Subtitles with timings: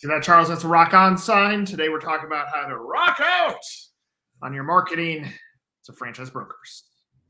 [0.00, 0.48] See that, Charles?
[0.48, 1.66] That's a rock on sign.
[1.66, 3.60] Today we're talking about how to rock out
[4.42, 5.30] on your marketing
[5.84, 6.84] to franchise brokers.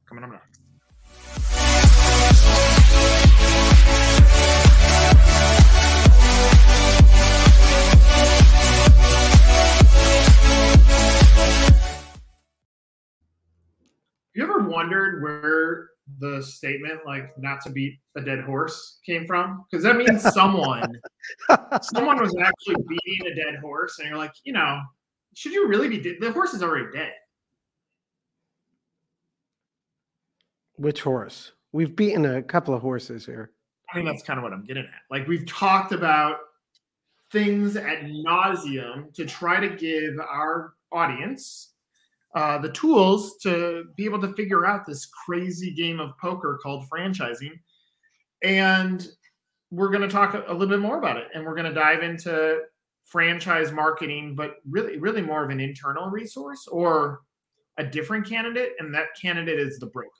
[0.08, 0.60] Coming up next.
[14.32, 19.64] You ever wondered where the statement like not to beat a dead horse came from?
[19.70, 21.00] Because that means someone
[21.82, 24.80] someone was actually beating a dead horse, and you're like, you know,
[25.34, 26.16] should you really be dead?
[26.20, 27.12] The horse is already dead.
[30.76, 31.52] Which horse?
[31.72, 33.52] We've beaten a couple of horses here.
[33.92, 34.90] I mean, that's kind of what I'm getting at.
[35.10, 36.38] Like we've talked about
[37.32, 41.74] things at nauseum to try to give our audience
[42.34, 46.88] uh, the tools to be able to figure out this crazy game of poker called
[46.88, 47.58] franchising.
[48.42, 49.06] And
[49.70, 51.28] we're going to talk a, little bit more about it.
[51.34, 52.60] And we're going to dive into
[53.04, 57.22] franchise marketing, but really, really more of an internal resource or
[57.78, 58.72] a different candidate.
[58.78, 60.10] And that candidate is the broker.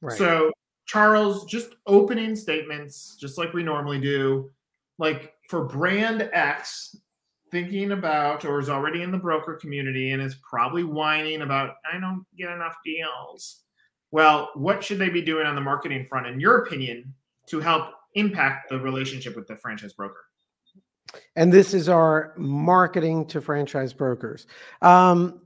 [0.00, 0.16] Right.
[0.16, 0.52] So,
[0.86, 4.50] Charles, just opening statements, just like we normally do.
[4.98, 6.94] Like for brand X,
[7.50, 11.98] thinking about or is already in the broker community and is probably whining about, I
[11.98, 13.62] don't get enough deals.
[14.10, 17.14] Well, what should they be doing on the marketing front, in your opinion,
[17.46, 20.26] to help impact the relationship with the franchise broker?
[21.34, 24.46] and this is our marketing to franchise brokers.
[24.82, 25.40] Um,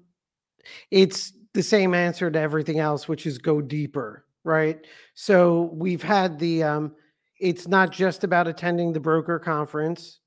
[0.91, 4.87] it's the same answer to everything else, which is go deeper, right?
[5.15, 6.62] So we've had the.
[6.62, 6.95] Um,
[7.41, 10.21] it's not just about attending the broker conference.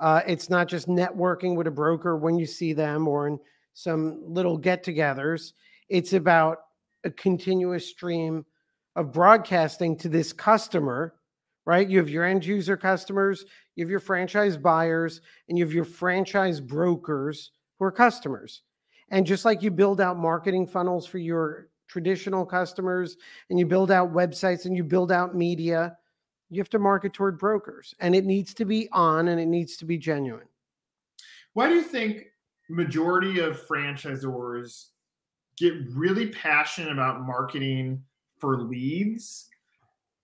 [0.00, 3.38] Uh, it's not just networking with a broker when you see them or in
[3.74, 5.52] some little get-togethers.
[5.88, 6.58] It's about
[7.04, 8.44] a continuous stream
[8.96, 11.14] of broadcasting to this customer
[11.68, 11.90] right?
[11.90, 13.44] You have your end user customers,
[13.76, 18.62] you have your franchise buyers, and you have your franchise brokers who are customers.
[19.10, 23.18] And just like you build out marketing funnels for your traditional customers,
[23.50, 25.94] and you build out websites and you build out media,
[26.50, 27.94] you have to market toward brokers.
[28.00, 30.48] And it needs to be on and it needs to be genuine.
[31.54, 32.26] Why do you think
[32.68, 34.86] majority of franchisors
[35.56, 38.02] get really passionate about marketing
[38.38, 39.48] for leads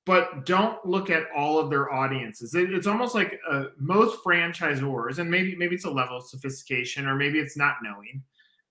[0.06, 2.54] but don't look at all of their audiences.
[2.54, 7.06] It, it's almost like uh, most franchisors, and maybe maybe it's a level of sophistication,
[7.06, 8.22] or maybe it's not knowing.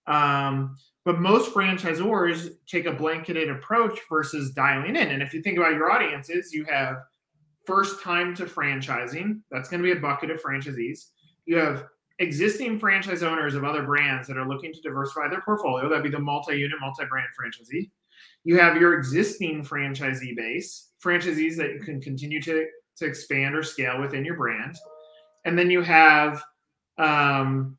[0.05, 5.09] Um, but most franchisors take a blanketed approach versus dialing in.
[5.09, 6.97] And if you think about your audiences, you have
[7.65, 9.41] first time to franchising.
[9.51, 11.09] That's going to be a bucket of franchisees.
[11.45, 11.85] You have
[12.19, 15.89] existing franchise owners of other brands that are looking to diversify their portfolio.
[15.89, 17.89] That'd be the multi-unit, multi-brand franchisee.
[18.43, 23.63] You have your existing franchisee base, franchisees that you can continue to, to expand or
[23.63, 24.75] scale within your brand.
[25.45, 26.43] And then you have
[26.97, 27.77] um,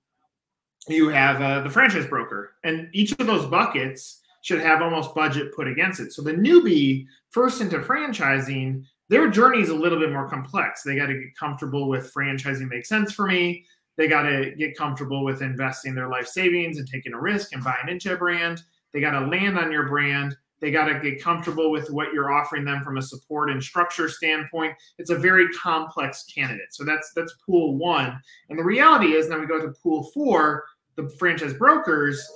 [0.88, 5.54] you have uh, the franchise broker, and each of those buckets should have almost budget
[5.54, 6.12] put against it.
[6.12, 10.82] So the newbie first into franchising, their journey is a little bit more complex.
[10.82, 13.64] They got to get comfortable with franchising makes sense for me.
[13.96, 17.62] They got to get comfortable with investing their life savings and taking a risk and
[17.62, 18.62] buying into a brand.
[18.92, 20.36] They got to land on your brand.
[20.60, 24.08] They got to get comfortable with what you're offering them from a support and structure
[24.08, 24.74] standpoint.
[24.98, 26.72] It's a very complex candidate.
[26.72, 28.18] So that's that's pool one.
[28.48, 30.64] And the reality is now we go to pool four,
[30.96, 32.26] the franchise brokers,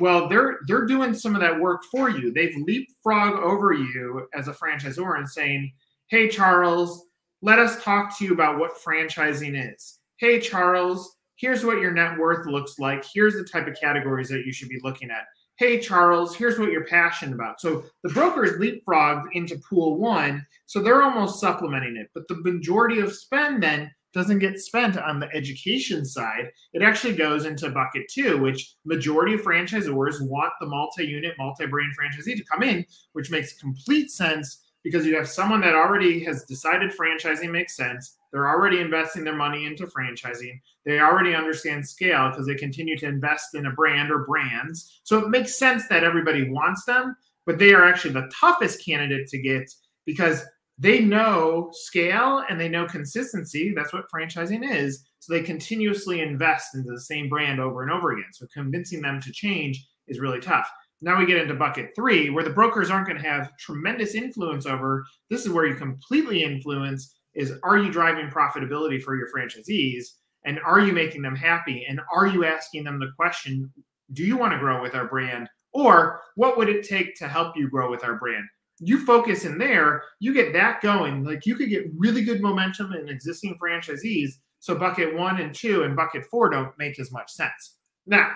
[0.00, 2.32] well, they're they're doing some of that work for you.
[2.32, 5.72] They've leapfrog over you as a franchisor and saying,
[6.08, 7.06] Hey Charles,
[7.42, 9.98] let us talk to you about what franchising is.
[10.18, 13.04] Hey Charles, here's what your net worth looks like.
[13.12, 15.24] Here's the type of categories that you should be looking at
[15.58, 20.80] hey charles here's what you're passionate about so the brokers leapfrogged into pool one so
[20.80, 25.34] they're almost supplementing it but the majority of spend then doesn't get spent on the
[25.34, 31.34] education side it actually goes into bucket two which majority of franchisors want the multi-unit
[31.38, 36.22] multi-brand franchisee to come in which makes complete sense because you have someone that already
[36.22, 38.18] has decided franchising makes sense.
[38.30, 40.60] They're already investing their money into franchising.
[40.84, 45.00] They already understand scale because they continue to invest in a brand or brands.
[45.02, 47.16] So it makes sense that everybody wants them,
[47.46, 49.68] but they are actually the toughest candidate to get
[50.04, 50.44] because
[50.78, 53.74] they know scale and they know consistency.
[53.74, 55.04] That's what franchising is.
[55.18, 58.32] So they continuously invest into the same brand over and over again.
[58.32, 60.70] So convincing them to change is really tough.
[61.02, 64.66] Now we get into bucket three, where the brokers aren't going to have tremendous influence
[64.66, 65.04] over.
[65.30, 70.04] This is where you completely influence is are you driving profitability for your franchisees?
[70.44, 71.84] And are you making them happy?
[71.88, 73.72] And are you asking them the question,
[74.12, 75.48] do you want to grow with our brand?
[75.72, 78.44] Or what would it take to help you grow with our brand?
[78.78, 81.24] You focus in there, you get that going.
[81.24, 84.30] Like you could get really good momentum in existing franchisees.
[84.60, 87.76] So bucket one and two and bucket four don't make as much sense.
[88.06, 88.30] Now,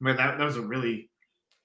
[0.00, 1.09] but that, that was a really,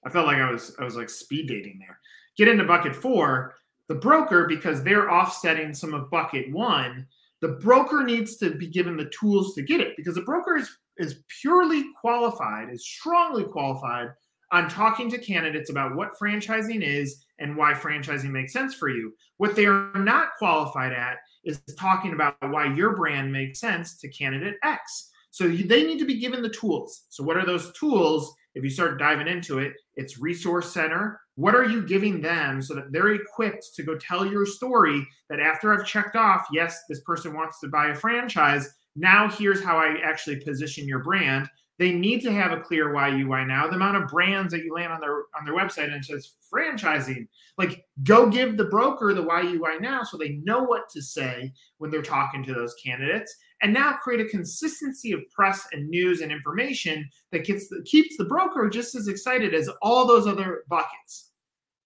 [0.06, 1.98] I felt like I was I was like speed dating there.
[2.36, 3.54] Get into bucket four,
[3.88, 7.06] the broker because they're offsetting some of bucket one.
[7.40, 10.70] The broker needs to be given the tools to get it because the broker is
[10.98, 14.08] is purely qualified, is strongly qualified
[14.52, 19.12] on talking to candidates about what franchising is and why franchising makes sense for you.
[19.38, 24.08] What they are not qualified at is talking about why your brand makes sense to
[24.08, 25.10] candidate X.
[25.32, 27.06] So they need to be given the tools.
[27.10, 28.34] So, what are those tools?
[28.56, 31.20] If you start diving into it, it's Resource Center.
[31.34, 35.40] What are you giving them so that they're equipped to go tell your story that
[35.40, 38.66] after I've checked off, yes, this person wants to buy a franchise,
[38.96, 41.46] now here's how I actually position your brand.
[41.78, 43.66] They need to have a clear why you why now.
[43.66, 46.32] The amount of brands that you land on their on their website and it says
[46.52, 47.28] franchising,
[47.58, 51.02] like go give the broker the why you why now so they know what to
[51.02, 53.34] say when they're talking to those candidates.
[53.62, 58.16] And now create a consistency of press and news and information that gets the, keeps
[58.16, 61.30] the broker just as excited as all those other buckets.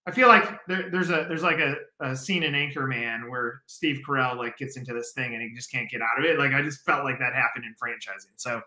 [0.07, 4.01] I feel like there, there's a there's like a, a scene in Anchorman where Steve
[4.07, 6.39] Carell like gets into this thing and he just can't get out of it.
[6.39, 8.33] Like I just felt like that happened in franchising.
[8.37, 8.61] So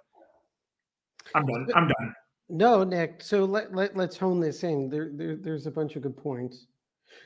[1.35, 1.69] I'm done.
[1.75, 2.15] I'm done.
[2.49, 3.23] No, Nick.
[3.23, 4.89] So let, let let's hone this in.
[4.89, 6.67] There, there there's a bunch of good points.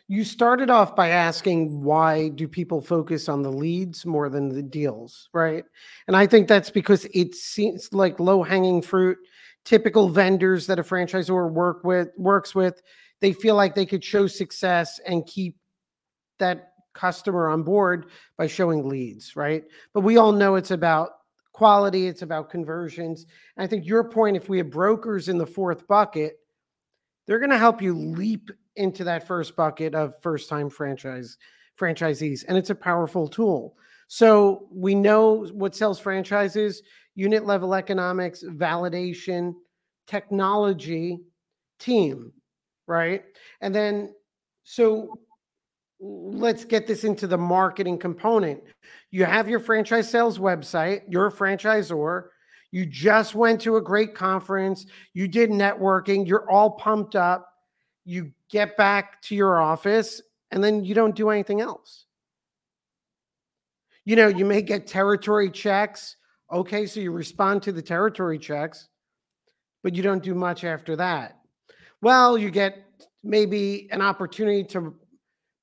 [0.06, 4.62] You started off by asking why do people focus on the leads more than the
[4.62, 5.64] deals, right?
[6.06, 9.18] And I think that's because it seems like low hanging fruit.
[9.64, 12.80] Typical vendors that a franchisor work with works with
[13.20, 15.56] they feel like they could show success and keep
[16.38, 18.06] that customer on board
[18.36, 19.64] by showing leads, right?
[19.92, 21.10] But we all know it's about
[21.58, 23.26] quality, it's about conversions.
[23.56, 26.38] And I think your point, if we have brokers in the fourth bucket,
[27.26, 31.36] they're going to help you leap into that first bucket of first time franchise
[31.78, 33.76] franchisees and it's a powerful tool
[34.08, 36.82] so we know what sells franchises
[37.14, 39.52] unit level economics validation
[40.06, 41.20] technology
[41.78, 42.32] team
[42.88, 43.22] right?
[43.60, 44.14] And then,
[44.64, 45.20] so
[46.00, 48.60] let's get this into the marketing component.
[49.10, 52.28] You have your franchise sales website, you're a franchisor,
[52.70, 57.48] you just went to a great conference, you did networking, you're all pumped up,
[58.04, 60.20] you get back to your office,
[60.50, 62.04] and then you don't do anything else.
[64.04, 66.16] You know, you may get territory checks.
[66.50, 68.88] Okay, so you respond to the territory checks,
[69.82, 71.38] but you don't do much after that.
[72.00, 72.84] Well, you get
[73.22, 74.94] maybe an opportunity to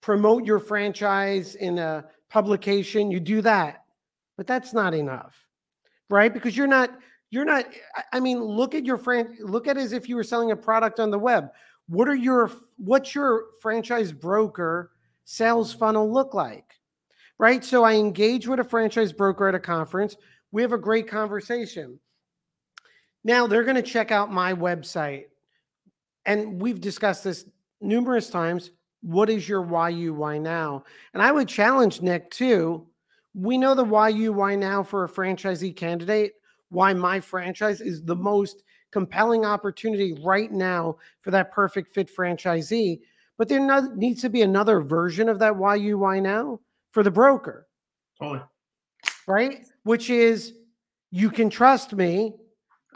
[0.02, 3.86] promote your franchise in a publication, you do that.
[4.36, 5.34] But that's not enough.
[6.10, 6.34] Right?
[6.34, 6.90] Because you're not
[7.32, 7.66] you're not
[8.12, 10.56] I mean, look at your fran look at it as if you were selling a
[10.56, 11.48] product on the web.
[11.88, 14.92] What are your what's your franchise broker
[15.24, 16.74] sales funnel look like?
[17.40, 17.64] Right?
[17.64, 20.18] So I engage with a franchise broker at a conference.
[20.52, 22.00] We have a great conversation.
[23.24, 25.28] Now they're going to check out my website
[26.26, 27.46] and we've discussed this
[27.80, 28.72] numerous times.
[29.06, 30.84] What is your why you why now?
[31.14, 32.88] And I would challenge Nick too.
[33.36, 36.34] We know the why you why now for a franchisee candidate,
[36.70, 43.00] why my franchise is the most compelling opportunity right now for that perfect fit franchisee.
[43.38, 47.12] But there needs to be another version of that why you why now for the
[47.12, 47.68] broker.
[48.20, 48.42] Totally.
[49.28, 49.66] Right?
[49.84, 50.54] Which is
[51.12, 52.34] you can trust me.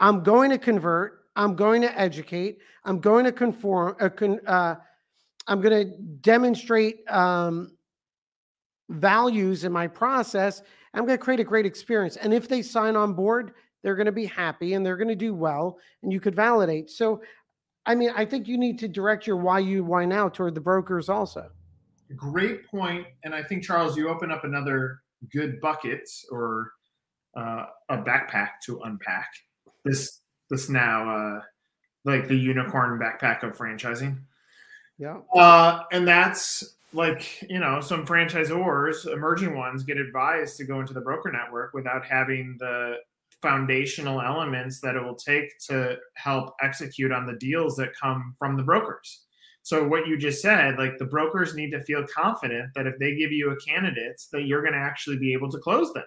[0.00, 1.26] I'm going to convert.
[1.36, 2.58] I'm going to educate.
[2.84, 3.94] I'm going to conform.
[4.00, 4.74] Uh, con, uh,
[5.50, 7.72] I'm going to demonstrate um,
[8.88, 10.62] values in my process.
[10.94, 12.16] I'm going to create a great experience.
[12.16, 15.16] And if they sign on board, they're going to be happy and they're going to
[15.16, 16.88] do well, and you could validate.
[16.88, 17.20] So,
[17.84, 20.60] I mean, I think you need to direct your why you why now toward the
[20.60, 21.50] brokers also.
[22.14, 25.00] Great point, and I think Charles, you open up another
[25.32, 26.72] good bucket or
[27.36, 29.30] uh, a backpack to unpack.
[29.84, 31.40] This this now uh,
[32.04, 34.18] like the unicorn backpack of franchising.
[35.00, 35.20] Yeah.
[35.34, 40.92] Uh, and that's like you know some franchisors, emerging ones, get advised to go into
[40.92, 42.96] the broker network without having the
[43.40, 48.58] foundational elements that it will take to help execute on the deals that come from
[48.58, 49.22] the brokers.
[49.62, 53.16] So what you just said, like the brokers need to feel confident that if they
[53.16, 56.04] give you a candidate, that you're going to actually be able to close them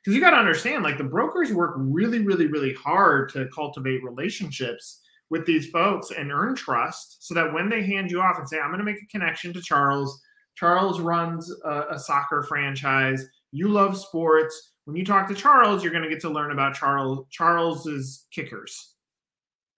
[0.00, 4.02] because you got to understand like the brokers work really really really hard to cultivate
[4.04, 8.48] relationships with these folks and earn trust so that when they hand you off and
[8.48, 10.20] say i'm going to make a connection to charles
[10.60, 13.24] charles runs a, a, soccer franchise.
[13.50, 14.72] You love sports.
[14.84, 18.94] When you talk to charles you're going to get to learn about charles charles's kickers.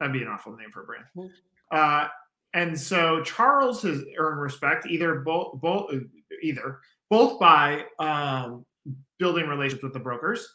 [0.01, 1.05] That'd be an awful name for a brand.
[1.17, 1.29] Mm-hmm.
[1.77, 2.09] uh,
[2.55, 5.91] and so charles has earned respect either both both
[6.43, 8.65] either both by um,
[9.19, 10.47] building relationships with the brokers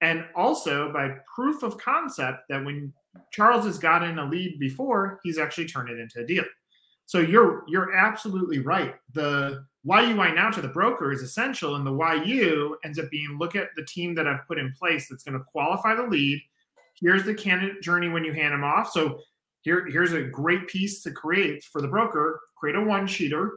[0.00, 2.92] and also by proof of concept that when
[3.30, 6.44] Charles has gotten a lead before, he's actually turned it into a deal.
[7.06, 8.94] So you're you're absolutely right.
[9.12, 12.98] The why you why now to the broker is essential, and the why you ends
[12.98, 15.94] up being look at the team that I've put in place that's going to qualify
[15.94, 16.42] the lead.
[17.00, 18.90] Here's the candidate journey when you hand them off.
[18.90, 19.20] So
[19.60, 22.40] here, here's a great piece to create for the broker.
[22.56, 23.50] Create a one sheeter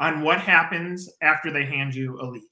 [0.00, 2.42] on what happens after they hand you a lead.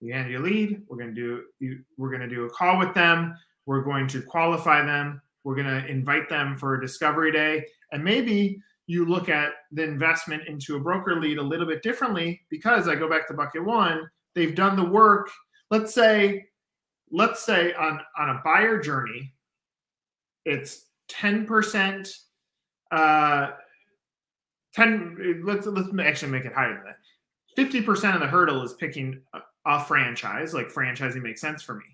[0.00, 0.82] We hand you a lead.
[0.88, 3.36] We're going to do we're going to do a call with them.
[3.66, 5.20] We're going to qualify them.
[5.48, 9.82] We're going to invite them for a discovery day, and maybe you look at the
[9.82, 13.64] investment into a broker lead a little bit differently because I go back to bucket
[13.64, 15.30] one, they've done the work.
[15.70, 16.44] Let's say,
[17.10, 19.32] let's say on, on a buyer journey,
[20.44, 22.12] it's 10%,
[22.90, 23.52] uh,
[24.74, 27.72] 10, let's, let's actually make it higher than that.
[27.72, 31.86] 50% of the hurdle is picking a, a franchise, like franchising makes sense for me.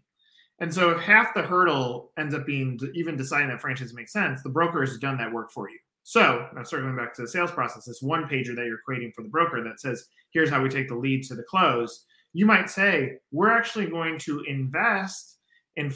[0.60, 4.42] And so if half the hurdle ends up being even deciding that franchise makes sense,
[4.42, 5.78] the broker has done that work for you.
[6.04, 9.22] So now circling back to the sales process, this one pager that you're creating for
[9.22, 12.04] the broker that says, here's how we take the lead to the close.
[12.34, 15.38] You might say, we're actually going to invest
[15.76, 15.92] in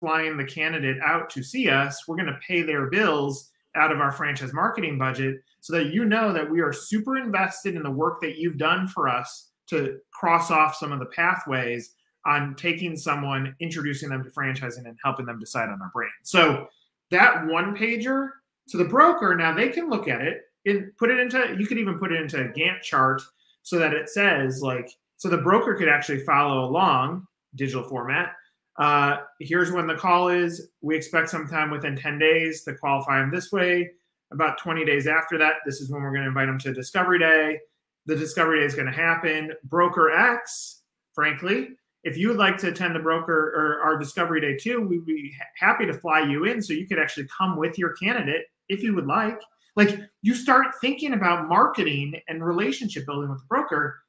[0.00, 2.06] flying the candidate out to see us.
[2.06, 6.04] We're going to pay their bills out of our franchise marketing budget so that you
[6.04, 9.98] know that we are super invested in the work that you've done for us to
[10.12, 11.94] cross off some of the pathways
[12.26, 16.12] on taking someone, introducing them to franchising, and helping them decide on our brand.
[16.22, 16.68] So
[17.10, 18.28] that one pager
[18.68, 21.56] to the broker now they can look at it and put it into.
[21.58, 23.22] You could even put it into a Gantt chart
[23.62, 28.32] so that it says like so the broker could actually follow along digital format.
[28.78, 30.68] Uh, here's when the call is.
[30.80, 33.90] We expect sometime within 10 days to qualify them this way.
[34.32, 37.18] About 20 days after that, this is when we're going to invite them to discovery
[37.18, 37.58] day.
[38.06, 39.52] The discovery day is going to happen.
[39.64, 40.82] Broker X,
[41.14, 45.06] frankly, if you would like to attend the broker or our discovery day too, we'd
[45.06, 48.82] be happy to fly you in so you could actually come with your candidate if
[48.82, 49.40] you would like.
[49.76, 54.02] Like you start thinking about marketing and relationship building with the broker.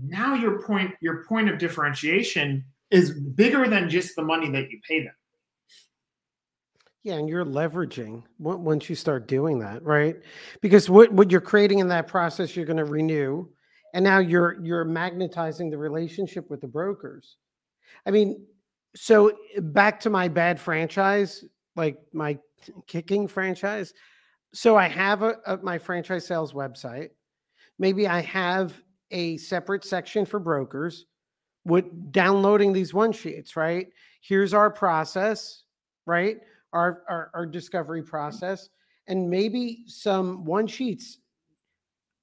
[0.00, 4.80] Now your point, your point of differentiation is bigger than just the money that you
[4.86, 5.14] pay them.
[7.02, 10.16] Yeah, and you're leveraging once you start doing that, right?
[10.60, 13.48] Because what, what you're creating in that process, you're going to renew
[13.94, 17.36] and now you're you're magnetizing the relationship with the brokers.
[18.06, 18.46] I mean
[18.94, 21.44] so eh, back to my bad franchise
[21.76, 22.38] like my
[22.86, 23.92] kicking franchise.
[24.52, 27.10] So i have a, a, my franchise sales website.
[27.78, 31.06] Maybe i have a separate section for brokers
[31.64, 33.88] with downloading these one sheets right?
[34.22, 35.64] Here's our process
[36.10, 36.38] right?
[36.72, 38.68] Our, our, our discovery process.
[39.06, 41.18] And maybe some one sheets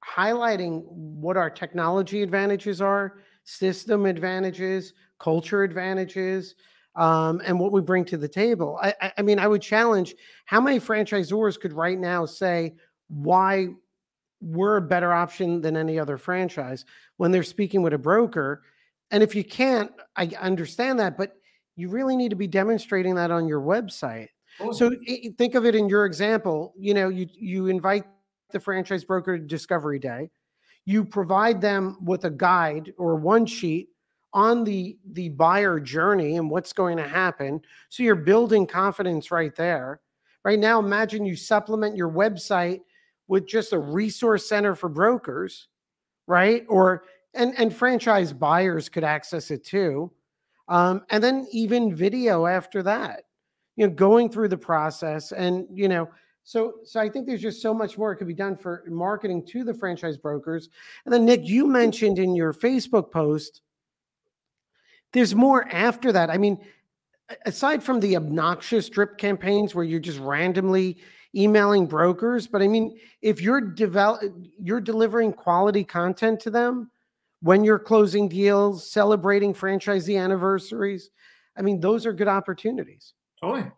[0.06, 6.56] highlighting what our technology advantages are, system advantages, culture advantages,
[6.96, 8.80] um, and what we bring to the table.
[8.82, 12.76] I, I, mean, I would challenge how many franchisors could right now say
[13.08, 13.68] why
[14.42, 16.86] we're a better option than any other franchise
[17.18, 18.64] when they're speaking with a broker.
[19.12, 21.38] And if you can't, I understand that, but
[21.76, 24.30] you really need to be demonstrating that on your website.
[24.60, 24.72] Oh.
[24.72, 24.92] So
[25.38, 26.74] think of it in your example.
[26.78, 28.06] You know, you you invite
[28.52, 30.30] the franchise broker discovery day.
[30.86, 33.90] You provide them with a guide or one sheet
[34.34, 37.62] on the the buyer journey and what's going to happen.
[37.90, 40.02] So you're building confidence right there.
[40.44, 42.82] Right now, imagine you supplement your website
[43.28, 45.68] with just a resource center for brokers,
[46.28, 46.66] right?
[46.70, 50.12] Or and and franchise buyers could access it too.
[50.70, 53.24] Um, and then even video after that,
[53.76, 56.10] you know, going through the process and you know
[56.48, 59.46] so, so I think there's just so much more it could be done for marketing
[59.48, 60.70] to the franchise brokers.
[61.04, 63.60] And then, Nick, you mentioned in your Facebook post,
[65.12, 66.30] there's more after that.
[66.30, 66.58] I mean,
[67.46, 71.00] aside from the obnoxious drip campaigns where you're just randomly
[71.36, 76.90] emailing brokers, but I mean, if you're develop, you're delivering quality content to them
[77.42, 81.10] when you're closing deals, celebrating franchisee anniversaries.
[81.58, 83.16] I mean, those are good opportunities.
[83.44, 83.72] Yeah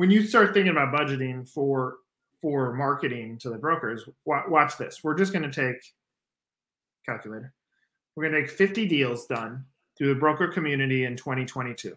[0.00, 1.96] when you start thinking about budgeting for
[2.40, 5.04] for marketing to the brokers, watch this.
[5.04, 5.76] We're just going to take
[7.04, 7.52] calculator.
[8.16, 9.62] We're going to take 50 deals done
[9.98, 11.94] through the broker community in 2022.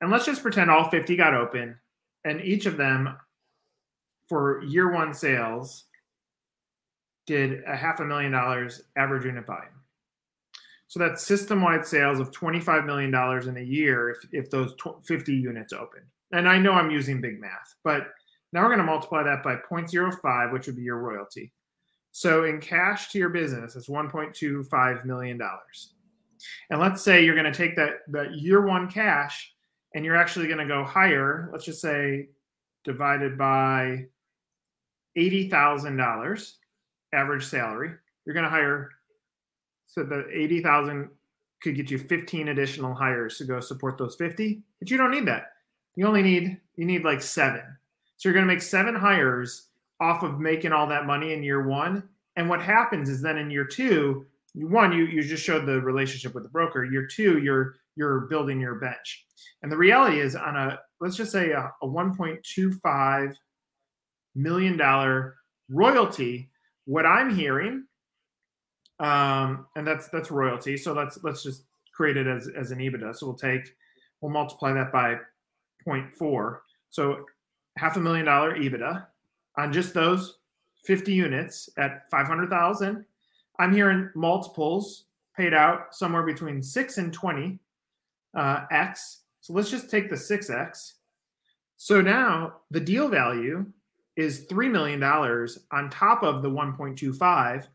[0.00, 1.76] And let's just pretend all 50 got open
[2.24, 3.16] and each of them
[4.28, 5.86] for year one sales
[7.26, 9.82] did a half a million dollars average unit volume.
[10.86, 13.12] So that's system wide sales of $25 million
[13.48, 16.02] in a year if, if those 50 units open
[16.32, 18.08] and I know I'm using big math, but
[18.52, 21.52] now we're going to multiply that by 0.05, which would be your royalty.
[22.12, 25.40] So in cash to your business, it's $1.25 million.
[26.70, 29.52] And let's say you're going to take that that year one cash
[29.94, 31.48] and you're actually going to go higher.
[31.52, 32.28] Let's just say
[32.84, 34.06] divided by
[35.16, 36.56] eighty thousand dollars
[37.12, 37.92] average salary.
[38.24, 38.90] You're going to hire
[39.86, 41.10] so the eighty thousand
[41.62, 45.26] could get you 15 additional hires to go support those 50, but you don't need
[45.26, 45.52] that.
[45.96, 47.62] You only need you need like seven.
[48.16, 49.68] So you're going to make seven hires
[50.00, 52.02] off of making all that money in year one.
[52.36, 56.34] And what happens is then in year two, one, you you just showed the relationship
[56.34, 56.84] with the broker.
[56.84, 59.26] Year two, you're you're building your bench.
[59.62, 63.34] And the reality is on a let's just say a, a 1.25
[64.34, 65.36] million dollar
[65.68, 66.50] royalty,
[66.84, 67.84] what I'm hearing
[68.98, 70.76] um, and that's that's royalty.
[70.76, 73.16] So let's let's just create it as as an EBITDA.
[73.16, 73.74] So we'll take
[74.20, 75.16] we'll multiply that by
[75.86, 76.58] 0.4.
[76.90, 77.24] So
[77.76, 79.06] half a million dollar EBITDA
[79.56, 80.38] on just those
[80.84, 83.04] 50 units at 500,000.
[83.58, 85.04] I'm hearing multiples
[85.36, 87.58] paid out somewhere between 6 and 20
[88.34, 89.22] uh, x.
[89.40, 90.92] So let's just take the 6x.
[91.76, 93.66] So now the deal value
[94.16, 97.66] is $3 million on top of the 1.25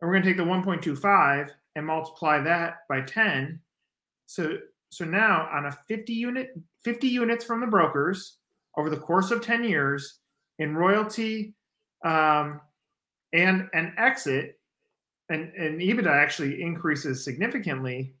[0.00, 3.60] and we're going to take the 1.25 and multiply that by 10.
[4.26, 4.58] So,
[4.90, 6.50] so now on a 50 unit,
[6.84, 8.38] 50 units from the brokers
[8.76, 10.18] over the course of 10 years
[10.58, 11.54] in royalty
[12.04, 12.60] um,
[13.32, 14.58] and an exit,
[15.28, 18.14] and, and EBITDA actually increases significantly.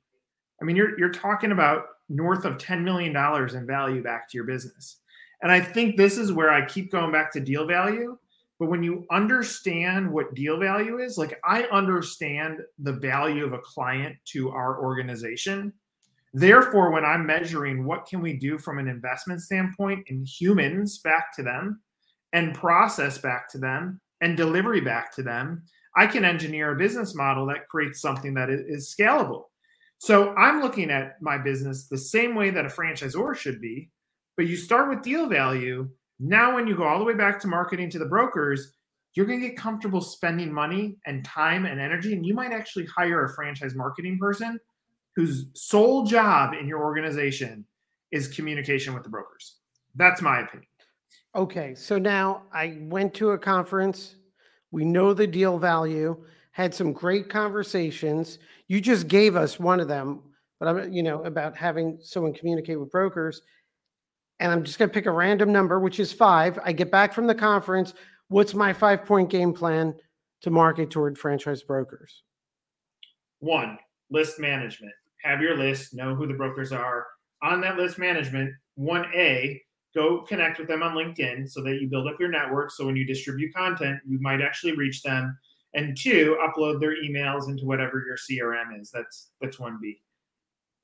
[0.60, 3.16] I mean, you're you're talking about north of $10 million
[3.56, 4.98] in value back to your business.
[5.42, 8.18] And I think this is where I keep going back to deal value
[8.58, 13.60] but when you understand what deal value is, like I understand the value of a
[13.60, 15.72] client to our organization.
[16.34, 21.34] Therefore, when I'm measuring what can we do from an investment standpoint in humans back
[21.36, 21.80] to them
[22.32, 25.62] and process back to them and delivery back to them,
[25.96, 29.44] I can engineer a business model that creates something that is scalable.
[29.98, 33.90] So I'm looking at my business the same way that a franchisor should be,
[34.36, 35.88] but you start with deal value
[36.20, 38.72] now, when you go all the way back to marketing to the brokers,
[39.14, 42.12] you're going to get comfortable spending money and time and energy.
[42.12, 44.58] And you might actually hire a franchise marketing person
[45.18, 47.64] whose sole job in your organization
[48.12, 49.56] is communication with the brokers.
[49.96, 50.68] That's my opinion.
[51.34, 51.74] Okay.
[51.74, 54.14] So now I went to a conference.
[54.70, 58.38] We know the deal value, had some great conversations.
[58.68, 60.22] You just gave us one of them,
[60.60, 63.42] but I'm, you know, about having someone communicate with brokers
[64.38, 66.60] and I'm just going to pick a random number, which is five.
[66.62, 67.92] I get back from the conference.
[68.28, 69.96] What's my five point game plan
[70.42, 72.22] to market toward franchise brokers?
[73.40, 73.78] One,
[74.10, 74.92] list management.
[75.22, 77.06] Have your list, know who the brokers are.
[77.42, 79.60] On that list management, 1A,
[79.94, 82.70] go connect with them on LinkedIn so that you build up your network.
[82.70, 85.36] So when you distribute content, you might actually reach them.
[85.74, 88.90] And two, upload their emails into whatever your CRM is.
[88.90, 89.98] That's that's 1B.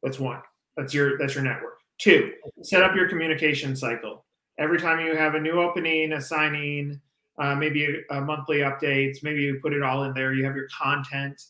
[0.03, 0.41] That's one.
[0.77, 1.79] That's your that's your network.
[1.99, 4.27] Two, set up your communication cycle.
[4.59, 7.01] Every time you have a new opening, a signing,
[7.39, 10.35] uh, maybe a, a, monthly updates, maybe you put it all in there.
[10.35, 11.41] You have your content.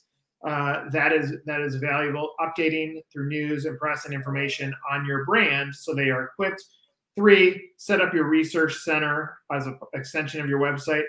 [0.45, 2.35] Uh, that is that is valuable.
[2.39, 6.63] Updating through news and press and information on your brand so they are equipped.
[7.17, 11.05] Three, set up your research center as an extension of your website.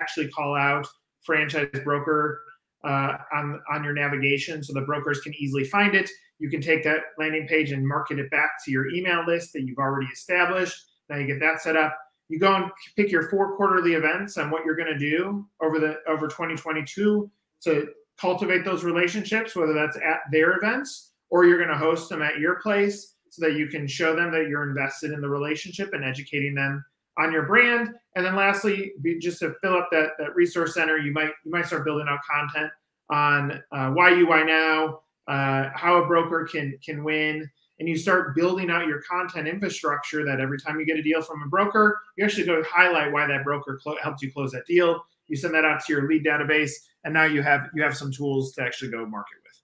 [0.00, 0.86] Actually, call out
[1.22, 2.40] franchise broker
[2.82, 6.10] uh, on on your navigation so the brokers can easily find it.
[6.40, 9.62] You can take that landing page and market it back to your email list that
[9.62, 10.86] you've already established.
[11.08, 11.96] Now you get that set up.
[12.28, 15.78] You go and pick your four quarterly events and what you're going to do over
[15.78, 17.30] the over 2022
[17.62, 17.88] to
[18.20, 22.38] cultivate those relationships, whether that's at their events or you're going to host them at
[22.38, 26.04] your place so that you can show them that you're invested in the relationship and
[26.04, 26.84] educating them
[27.18, 27.90] on your brand.
[28.16, 31.66] And then lastly, just to fill up that, that resource center, you might you might
[31.66, 32.70] start building out content
[33.10, 37.96] on uh, why you why now, uh, how a broker can can win, and you
[37.96, 40.24] start building out your content infrastructure.
[40.24, 43.26] That every time you get a deal from a broker, you actually go highlight why
[43.26, 45.04] that broker clo- helped you close that deal.
[45.30, 46.72] You send that out to your lead database,
[47.04, 49.62] and now you have you have some tools to actually go market with.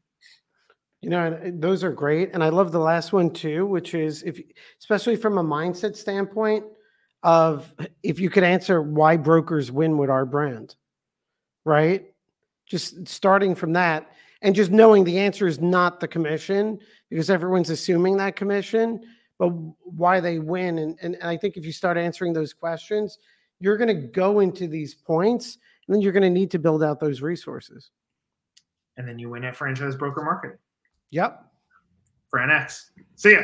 [1.03, 4.41] You know, those are great, and I love the last one too, which is if,
[4.81, 6.65] especially from a mindset standpoint,
[7.23, 7.75] of
[8.05, 10.77] if you could answer why brokers win with our brand,
[11.65, 12.07] right?
[12.67, 16.79] Just starting from that and just knowing the answer is not the commission
[17.11, 19.01] because everyone's assuming that commission,
[19.39, 20.79] but why they win.
[20.79, 23.19] And, and, and I think if you start answering those questions,
[23.61, 26.83] you're going to go into these points and then you're going to need to build
[26.83, 27.91] out those resources.
[28.97, 30.59] And then you win at franchise broker marketing.
[31.11, 31.45] Yep.
[32.31, 32.91] Fran X.
[33.15, 33.43] See ya.